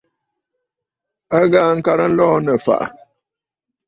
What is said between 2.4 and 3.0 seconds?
nɨ̂ ɨ̀fàʼà.